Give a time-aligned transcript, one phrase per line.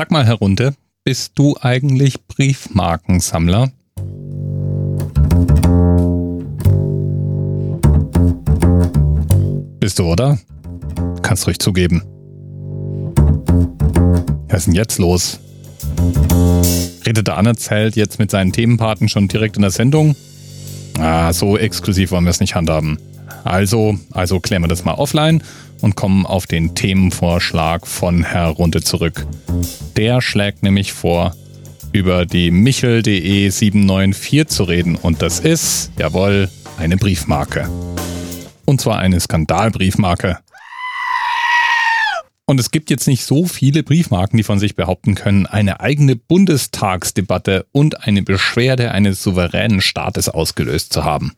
[0.00, 0.72] Sag mal, Herr Runde,
[1.04, 3.70] bist du eigentlich Briefmarkensammler?
[9.78, 10.38] Bist du, oder?
[11.20, 12.00] Kannst ruhig zugeben.
[14.48, 15.38] Was ist denn jetzt los?
[17.04, 20.16] Redet der Anerzählt jetzt mit seinen Themenpaten schon direkt in der Sendung?
[20.98, 22.98] Ah, so exklusiv wollen wir es nicht handhaben.
[23.44, 25.42] Also, also klären wir das mal offline
[25.80, 29.26] und kommen auf den Themenvorschlag von Herr Runde zurück.
[29.96, 31.34] Der schlägt nämlich vor,
[31.92, 36.48] über die michel.de 794 zu reden und das ist, jawohl,
[36.78, 37.68] eine Briefmarke.
[38.64, 40.38] Und zwar eine Skandalbriefmarke.
[42.46, 46.16] Und es gibt jetzt nicht so viele Briefmarken, die von sich behaupten können, eine eigene
[46.16, 51.32] Bundestagsdebatte und eine Beschwerde eines souveränen Staates ausgelöst zu haben.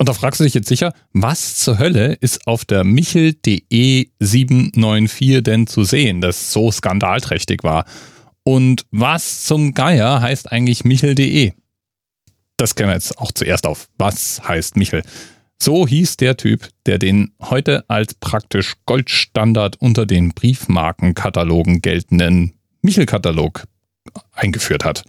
[0.00, 5.42] Und da fragst du dich jetzt sicher, was zur Hölle ist auf der michel.de 794
[5.42, 7.84] denn zu sehen, das so skandalträchtig war?
[8.42, 11.52] Und was zum Geier heißt eigentlich michel.de?
[12.56, 13.90] Das kennen wir jetzt auch zuerst auf.
[13.98, 15.02] Was heißt Michel?
[15.62, 23.64] So hieß der Typ, der den heute als praktisch Goldstandard unter den Briefmarkenkatalogen geltenden Michel-Katalog
[24.32, 25.04] eingeführt hat.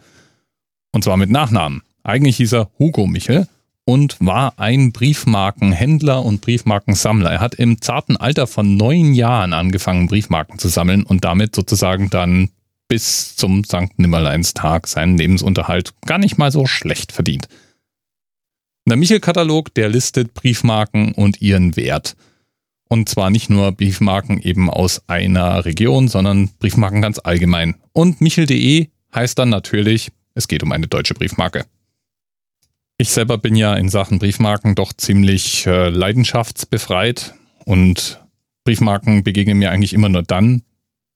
[0.91, 1.81] Und zwar mit Nachnamen.
[2.03, 3.47] Eigentlich hieß er Hugo Michel
[3.91, 7.29] und war ein Briefmarkenhändler und Briefmarkensammler.
[7.29, 12.09] Er hat im zarten Alter von neun Jahren angefangen, Briefmarken zu sammeln und damit sozusagen
[12.09, 12.51] dann
[12.87, 13.97] bis zum St.
[13.97, 17.49] Nimmerleinstag seinen Lebensunterhalt gar nicht mal so schlecht verdient.
[18.87, 22.15] Der Michel-Katalog, der listet Briefmarken und ihren Wert.
[22.87, 27.75] Und zwar nicht nur Briefmarken eben aus einer Region, sondern Briefmarken ganz allgemein.
[27.91, 31.65] Und Michel.de heißt dann natürlich, es geht um eine deutsche Briefmarke.
[33.01, 37.33] Ich selber bin ja in Sachen Briefmarken doch ziemlich äh, leidenschaftsbefreit
[37.65, 38.21] und
[38.63, 40.61] Briefmarken begegnen mir eigentlich immer nur dann,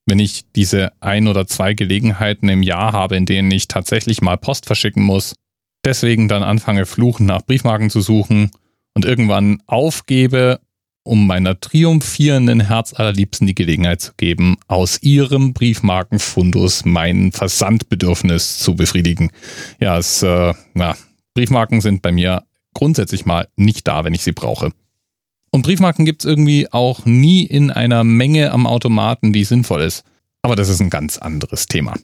[0.04, 4.36] wenn ich diese ein oder zwei Gelegenheiten im Jahr habe, in denen ich tatsächlich mal
[4.36, 5.36] Post verschicken muss,
[5.84, 8.50] deswegen dann anfange, fluchen nach Briefmarken zu suchen
[8.94, 10.58] und irgendwann aufgebe,
[11.04, 18.74] um meiner triumphierenden Herz allerliebsten die Gelegenheit zu geben, aus ihrem Briefmarkenfundus mein Versandbedürfnis zu
[18.74, 19.30] befriedigen.
[19.78, 20.96] Ja, es, äh, ja,
[21.36, 24.72] Briefmarken sind bei mir grundsätzlich mal nicht da, wenn ich sie brauche.
[25.50, 30.02] Und Briefmarken gibt es irgendwie auch nie in einer Menge am Automaten, die sinnvoll ist.
[30.40, 31.94] Aber das ist ein ganz anderes Thema.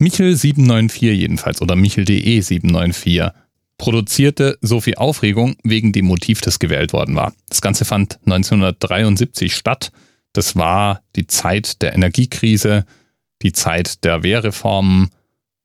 [0.00, 3.32] Michel794 jedenfalls oder Michel.de 794
[3.76, 7.32] produzierte so viel Aufregung wegen dem Motiv, das gewählt worden war.
[7.48, 9.90] Das Ganze fand 1973 statt.
[10.32, 12.86] Das war die Zeit der Energiekrise,
[13.42, 15.10] die Zeit der Wehrreformen.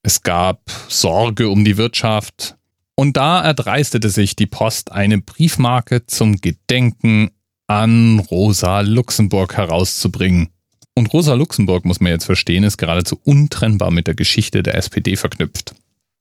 [0.01, 2.55] Es gab Sorge um die Wirtschaft,
[2.99, 7.31] und da erdreistete sich die Post eine Briefmarke zum Gedenken
[7.65, 10.49] an Rosa Luxemburg herauszubringen.
[10.95, 15.15] Und Rosa Luxemburg, muss man jetzt verstehen, ist geradezu untrennbar mit der Geschichte der SPD
[15.15, 15.75] verknüpft.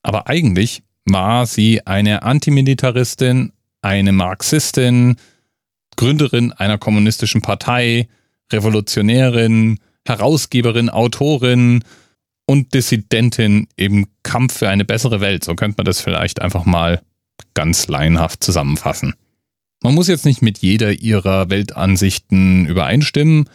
[0.05, 3.51] Aber eigentlich war sie eine Antimilitaristin,
[3.83, 5.17] eine Marxistin,
[5.97, 8.07] Gründerin einer kommunistischen Partei,
[8.53, 11.83] Revolutionärin, Herausgeberin, Autorin,
[12.49, 15.45] und Dissidentin im Kampf für eine bessere Welt.
[15.45, 17.03] So könnte man das vielleicht einfach mal
[17.53, 19.15] ganz laienhaft zusammenfassen.
[19.83, 23.51] Man muss jetzt nicht mit jeder ihrer Weltansichten übereinstimmen,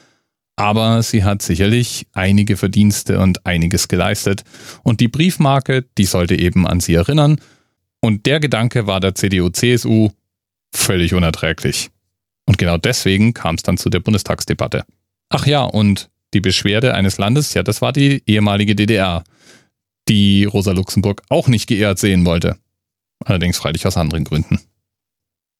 [0.55, 4.43] aber sie hat sicherlich einige Verdienste und einiges geleistet.
[4.83, 7.41] Und die Briefmarke, die sollte eben an sie erinnern.
[7.99, 10.11] Und der Gedanke war der CDU-CSU
[10.71, 11.89] völlig unerträglich.
[12.45, 14.85] Und genau deswegen kam es dann zu der Bundestagsdebatte.
[15.29, 19.23] Ach ja, und die Beschwerde eines Landes, ja, das war die ehemalige DDR,
[20.07, 22.57] die Rosa Luxemburg auch nicht geehrt sehen wollte.
[23.23, 24.59] Allerdings freilich aus anderen Gründen.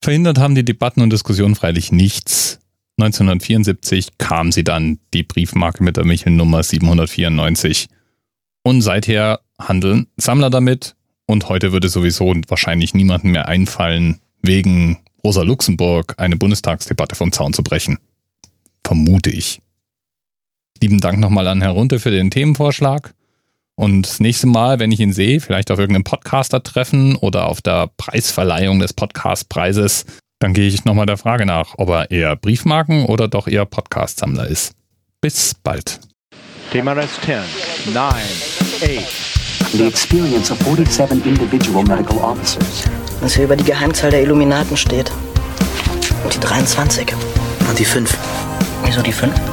[0.02, 2.60] Verhindert haben die Debatten und Diskussionen freilich nichts.
[3.00, 7.88] 1974 kam sie dann, die Briefmarke mit der Michel-Nummer 794.
[8.64, 10.96] Und seither handeln Sammler damit.
[11.26, 17.54] Und heute würde sowieso wahrscheinlich niemandem mehr einfallen, wegen Rosa Luxemburg eine Bundestagsdebatte vom Zaun
[17.54, 17.98] zu brechen.
[18.86, 19.62] Vermute ich.
[20.84, 23.14] Lieben Dank nochmal an Herr Runte für den Themenvorschlag.
[23.76, 27.90] Und das nächste Mal, wenn ich ihn sehe, vielleicht auf irgendeinem Podcaster-Treffen oder auf der
[27.96, 30.04] Preisverleihung des Podcastpreises,
[30.40, 34.48] dann gehe ich nochmal der Frage nach, ob er eher Briefmarken oder doch eher Podcast-Sammler
[34.48, 34.74] ist.
[35.22, 36.02] Bis bald.
[36.74, 39.72] TMRS 10, 9, 8.
[39.72, 42.84] The experience of 47 individual medical officers.
[43.22, 45.14] Was hier über die Geheimzahl der Illuminaten steht.
[46.26, 47.14] Und die 23.
[47.70, 48.18] Und die 5.
[48.84, 49.53] Wieso die 5?